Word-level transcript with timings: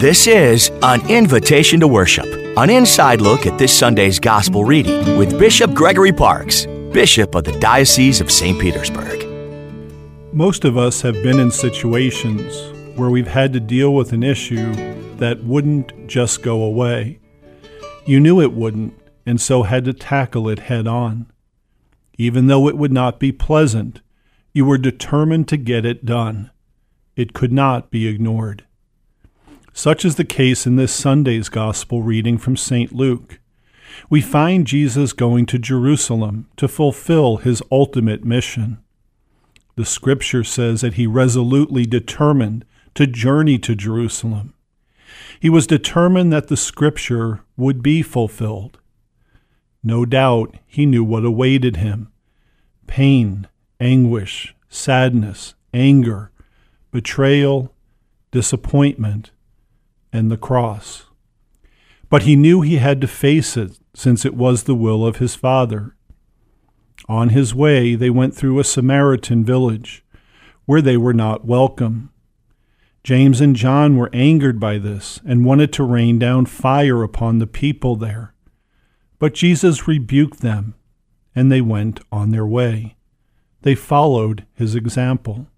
This 0.00 0.26
is 0.26 0.70
an 0.82 1.06
invitation 1.10 1.78
to 1.80 1.86
worship, 1.86 2.24
an 2.56 2.70
inside 2.70 3.20
look 3.20 3.44
at 3.44 3.58
this 3.58 3.78
Sunday's 3.78 4.18
gospel 4.18 4.64
reading 4.64 5.18
with 5.18 5.38
Bishop 5.38 5.74
Gregory 5.74 6.10
Parkes, 6.10 6.64
Bishop 6.90 7.34
of 7.34 7.44
the 7.44 7.52
Diocese 7.60 8.22
of 8.22 8.30
St. 8.30 8.58
Petersburg. 8.58 9.22
Most 10.32 10.64
of 10.64 10.78
us 10.78 11.02
have 11.02 11.22
been 11.22 11.38
in 11.38 11.50
situations 11.50 12.72
where 12.98 13.10
we've 13.10 13.26
had 13.26 13.52
to 13.52 13.60
deal 13.60 13.94
with 13.94 14.14
an 14.14 14.22
issue 14.22 14.72
that 15.18 15.44
wouldn't 15.44 16.06
just 16.06 16.42
go 16.42 16.62
away. 16.62 17.18
You 18.06 18.20
knew 18.20 18.40
it 18.40 18.54
wouldn't, 18.54 18.98
and 19.26 19.38
so 19.38 19.64
had 19.64 19.84
to 19.84 19.92
tackle 19.92 20.48
it 20.48 20.60
head 20.60 20.86
on. 20.86 21.30
Even 22.16 22.46
though 22.46 22.68
it 22.68 22.78
would 22.78 22.90
not 22.90 23.20
be 23.20 23.32
pleasant, 23.32 24.00
you 24.54 24.64
were 24.64 24.78
determined 24.78 25.46
to 25.48 25.58
get 25.58 25.84
it 25.84 26.06
done. 26.06 26.50
It 27.16 27.34
could 27.34 27.52
not 27.52 27.90
be 27.90 28.06
ignored. 28.06 28.64
Such 29.80 30.04
is 30.04 30.16
the 30.16 30.26
case 30.26 30.66
in 30.66 30.76
this 30.76 30.92
Sunday's 30.92 31.48
Gospel 31.48 32.02
reading 32.02 32.36
from 32.36 32.54
St. 32.54 32.92
Luke. 32.92 33.40
We 34.10 34.20
find 34.20 34.66
Jesus 34.66 35.14
going 35.14 35.46
to 35.46 35.58
Jerusalem 35.58 36.50
to 36.58 36.68
fulfill 36.68 37.38
his 37.38 37.62
ultimate 37.72 38.22
mission. 38.22 38.76
The 39.76 39.86
scripture 39.86 40.44
says 40.44 40.82
that 40.82 40.94
he 41.00 41.06
resolutely 41.06 41.86
determined 41.86 42.66
to 42.94 43.06
journey 43.06 43.58
to 43.60 43.74
Jerusalem. 43.74 44.52
He 45.40 45.48
was 45.48 45.66
determined 45.66 46.30
that 46.30 46.48
the 46.48 46.58
scripture 46.58 47.40
would 47.56 47.82
be 47.82 48.02
fulfilled. 48.02 48.80
No 49.82 50.04
doubt 50.04 50.56
he 50.66 50.84
knew 50.84 51.04
what 51.04 51.24
awaited 51.24 51.76
him 51.76 52.12
pain, 52.86 53.48
anguish, 53.80 54.54
sadness, 54.68 55.54
anger, 55.72 56.32
betrayal, 56.90 57.72
disappointment, 58.30 59.30
and 60.12 60.30
the 60.30 60.36
cross. 60.36 61.06
But 62.08 62.24
he 62.24 62.36
knew 62.36 62.60
he 62.60 62.76
had 62.76 63.00
to 63.00 63.06
face 63.06 63.56
it 63.56 63.78
since 63.94 64.24
it 64.24 64.34
was 64.34 64.64
the 64.64 64.74
will 64.74 65.06
of 65.06 65.16
his 65.16 65.36
Father. 65.36 65.96
On 67.08 67.30
his 67.30 67.54
way, 67.54 67.94
they 67.94 68.10
went 68.10 68.34
through 68.34 68.58
a 68.58 68.64
Samaritan 68.64 69.44
village 69.44 70.04
where 70.64 70.82
they 70.82 70.96
were 70.96 71.14
not 71.14 71.44
welcome. 71.44 72.10
James 73.02 73.40
and 73.40 73.56
John 73.56 73.96
were 73.96 74.10
angered 74.12 74.60
by 74.60 74.78
this 74.78 75.20
and 75.24 75.44
wanted 75.44 75.72
to 75.72 75.84
rain 75.84 76.18
down 76.18 76.46
fire 76.46 77.02
upon 77.02 77.38
the 77.38 77.46
people 77.46 77.96
there. 77.96 78.34
But 79.18 79.34
Jesus 79.34 79.88
rebuked 79.88 80.40
them, 80.40 80.74
and 81.34 81.50
they 81.50 81.60
went 81.60 82.00
on 82.12 82.30
their 82.30 82.46
way. 82.46 82.96
They 83.62 83.74
followed 83.74 84.46
his 84.54 84.74
example. 84.74 85.48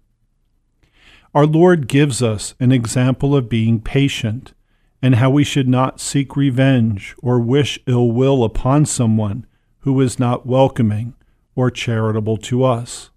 Our 1.33 1.47
Lord 1.47 1.87
gives 1.87 2.21
us 2.21 2.53
an 2.59 2.71
example 2.71 3.35
of 3.35 3.49
being 3.49 3.81
patient 3.81 4.53
and 5.01 5.15
how 5.15 5.31
we 5.31 5.43
should 5.43 5.67
not 5.67 5.99
seek 5.99 6.35
revenge 6.35 7.15
or 7.23 7.39
wish 7.39 7.79
ill 7.87 8.11
will 8.11 8.43
upon 8.43 8.85
someone 8.85 9.47
who 9.79 9.99
is 9.99 10.19
not 10.19 10.45
welcoming 10.45 11.15
or 11.55 11.71
charitable 11.71 12.37
to 12.37 12.63
us. 12.63 13.09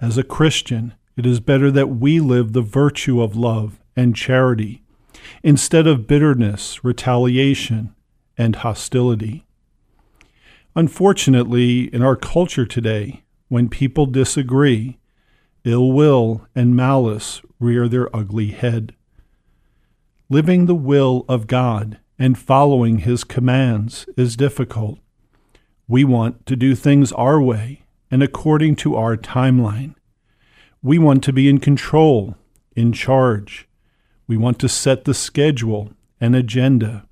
As 0.00 0.18
a 0.18 0.24
Christian, 0.24 0.94
it 1.16 1.24
is 1.24 1.38
better 1.38 1.70
that 1.70 1.88
we 1.88 2.18
live 2.18 2.52
the 2.52 2.62
virtue 2.62 3.22
of 3.22 3.36
love 3.36 3.80
and 3.94 4.16
charity 4.16 4.82
instead 5.44 5.86
of 5.86 6.08
bitterness, 6.08 6.82
retaliation, 6.82 7.94
and 8.36 8.56
hostility. 8.56 9.46
Unfortunately, 10.74 11.82
in 11.94 12.02
our 12.02 12.16
culture 12.16 12.66
today, 12.66 13.22
when 13.48 13.68
people 13.68 14.06
disagree, 14.06 14.98
ill 15.64 15.92
will 15.92 16.46
and 16.54 16.76
malice 16.76 17.40
rear 17.58 17.88
their 17.88 18.14
ugly 18.14 18.48
head. 18.48 18.94
Living 20.28 20.66
the 20.66 20.74
will 20.74 21.24
of 21.28 21.46
God 21.46 21.98
and 22.18 22.38
following 22.38 22.98
His 22.98 23.24
commands 23.24 24.06
is 24.16 24.36
difficult. 24.36 24.98
We 25.88 26.04
want 26.04 26.46
to 26.46 26.56
do 26.56 26.74
things 26.74 27.12
our 27.12 27.40
way 27.40 27.82
and 28.10 28.22
according 28.22 28.76
to 28.76 28.96
our 28.96 29.16
timeline. 29.16 29.94
We 30.82 30.98
want 30.98 31.24
to 31.24 31.32
be 31.32 31.48
in 31.48 31.58
control, 31.58 32.36
in 32.76 32.92
charge. 32.92 33.68
We 34.26 34.36
want 34.36 34.58
to 34.60 34.68
set 34.68 35.04
the 35.04 35.14
schedule 35.14 35.92
and 36.20 36.36
agenda. 36.36 37.06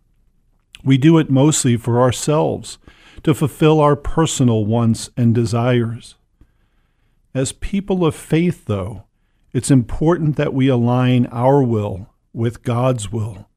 We 0.85 0.99
do 0.99 1.19
it 1.19 1.31
mostly 1.31 1.77
for 1.77 2.01
ourselves, 2.01 2.79
to 3.23 3.35
fulfill 3.35 3.81
our 3.81 3.97
personal 3.97 4.65
wants 4.65 5.11
and 5.17 5.35
desires. 5.35 6.17
As 7.35 7.53
people 7.53 8.05
of 8.05 8.15
faith, 8.15 8.67
though, 8.67 9.05
it's 9.53 9.71
important 9.71 10.37
that 10.37 10.53
we 10.53 10.69
align 10.69 11.27
our 11.27 11.63
will 11.63 12.11
with 12.35 12.63
God's 12.63 13.11
will. 13.11 13.49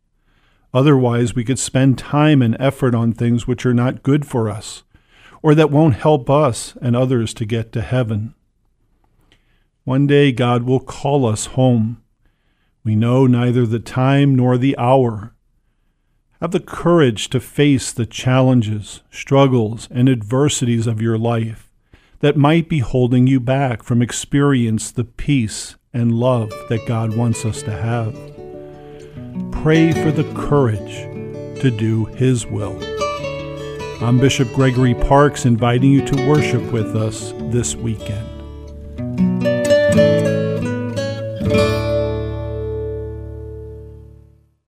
Otherwise, 0.74 1.36
we 1.36 1.44
could 1.44 1.60
spend 1.60 1.98
time 1.98 2.42
and 2.42 2.56
effort 2.58 2.96
on 2.96 3.12
things 3.12 3.48
which 3.48 3.66
are 3.66 3.74
not 3.74 4.04
good 4.04 4.26
for 4.26 4.50
us, 4.50 4.84
or 5.42 5.54
that 5.56 5.72
won't 5.72 5.96
help 5.96 6.30
us 6.30 6.78
and 6.82 6.96
others 6.96 7.34
to 7.34 7.46
get 7.46 7.74
to 7.74 7.82
heaven. 7.82 8.34
One 9.84 10.08
day 10.08 10.32
God 10.32 10.64
will 10.64 10.80
call 10.80 11.26
us 11.26 11.48
home. 11.48 12.02
We 12.84 12.96
know 12.96 13.28
neither 13.28 13.66
the 13.66 13.80
time 13.80 14.36
nor 14.36 14.58
the 14.58 14.78
hour. 14.78 15.36
Have 16.40 16.52
the 16.52 16.60
courage 16.62 17.30
to 17.30 17.40
face 17.42 17.92
the 17.92 18.06
challenges, 18.06 19.02
struggles, 19.12 19.90
and 19.92 20.08
adversities 20.08 20.88
of 20.88 21.02
your 21.02 21.18
life 21.18 21.65
that 22.26 22.36
might 22.36 22.68
be 22.68 22.80
holding 22.80 23.28
you 23.28 23.40
back 23.40 23.84
from 23.84 24.02
experience 24.02 24.90
the 24.90 25.04
peace 25.04 25.76
and 25.94 26.12
love 26.12 26.50
that 26.70 26.88
God 26.88 27.16
wants 27.16 27.46
us 27.46 27.62
to 27.62 27.72
have. 27.72 28.16
Pray 29.52 29.92
for 29.92 30.12
the 30.12 30.24
courage 30.34 31.04
to 31.62 31.70
do 31.70 32.06
His 32.06 32.48
will. 32.48 32.84
I'm 34.04 34.18
Bishop 34.20 34.52
Gregory 34.54 34.96
Parkes 34.96 35.46
inviting 35.46 35.92
you 35.92 36.04
to 36.04 36.28
worship 36.28 36.64
with 36.72 36.96
us 36.96 37.32
this 37.52 37.76
weekend. 37.76 38.35